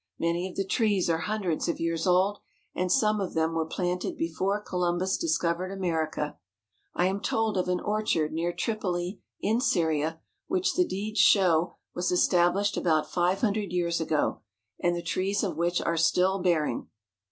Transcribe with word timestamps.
Many 0.17 0.49
of 0.49 0.55
the 0.55 0.65
trees 0.65 1.11
are 1.11 1.19
hundreds 1.29 1.67
of 1.67 1.79
years 1.79 2.07
old, 2.07 2.39
and 2.73 2.91
some 2.91 3.21
of 3.21 3.35
them 3.35 3.53
were 3.53 3.67
planted 3.67 4.17
before 4.17 4.59
Columbus 4.59 5.15
discovered 5.15 5.71
Amer 5.71 6.09
ica. 6.11 6.37
I 6.95 7.05
am 7.05 7.19
told 7.19 7.55
of 7.55 7.67
an 7.69 7.79
orchard 7.79 8.33
near 8.33 8.51
Tripoli, 8.51 9.21
in 9.41 9.61
Syria, 9.61 10.19
which 10.47 10.73
the 10.73 10.87
deeds 10.87 11.19
show 11.19 11.75
was 11.93 12.11
established 12.11 12.77
about 12.77 13.11
five 13.11 13.41
hundred 13.41 13.71
years 13.71 14.01
ago, 14.01 14.41
and 14.81 14.95
the 14.95 15.03
trees 15.03 15.43
of 15.43 15.55
which 15.55 15.79
are 15.79 15.97
still 15.97 16.41
bearing. 16.41 16.87